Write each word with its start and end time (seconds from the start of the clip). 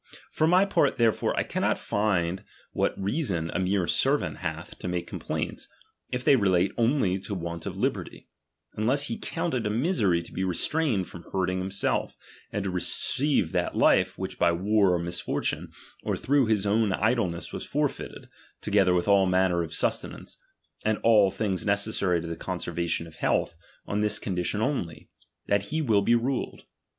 For 0.31 0.47
my 0.47 0.65
part 0.65 0.97
therefore 0.97 1.37
I 1.37 1.43
cannot 1.43 1.77
find 1.77 2.43
what 2.71 2.97
a~eason 2.97 3.51
a 3.53 3.59
mere 3.59 3.85
sen 3.85 4.23
ant 4.23 4.37
hath 4.37 4.79
to 4.79 4.87
make 4.87 5.05
complaints, 5.05 5.69
if 6.09 6.25
tliey 6.25 6.41
relate 6.41 6.71
only 6.75 7.19
to 7.19 7.35
want 7.35 7.67
of 7.67 7.77
liberty; 7.77 8.27
unless 8.73 9.09
he 9.09 9.17
«3<iunt 9.19 9.53
it 9.53 9.67
a 9.67 9.69
misery 9.69 10.23
to 10.23 10.33
be 10.33 10.43
restrained 10.43 11.07
from 11.07 11.21
hurting 11.31 11.61
la^imself, 11.61 12.15
and 12.51 12.63
to 12.63 12.71
receive 12.71 13.51
that 13.51 13.77
life, 13.77 14.17
which 14.17 14.39
by 14.39 14.51
war, 14.51 14.95
or 14.95 14.99
^■Tinisfortune, 14.99 15.71
or 16.01 16.17
through 16.17 16.47
his 16.47 16.65
own 16.65 16.91
idleness 16.93 17.53
was 17.53 17.63
for 17.63 17.87
^<^ited, 17.87 18.25
together 18.59 18.95
with 18.95 19.07
all 19.07 19.27
manner 19.27 19.61
of 19.61 19.71
sustenance, 19.71 20.41
^^» 20.83 20.83
Tid 20.93 20.99
all 21.03 21.29
things 21.29 21.63
necessary 21.63 22.19
to 22.21 22.27
the 22.27 22.35
conservation 22.35 23.05
of 23.05 23.13
t» 23.17 23.27
ealth, 23.27 23.55
on 23.85 24.01
this 24.01 24.17
conditiou 24.19 24.61
only, 24.61 25.11
that 25.45 25.65
he 25.65 25.79
will 25.79 26.01
be 26.01 26.15
*:~iiled. 26.15 26.61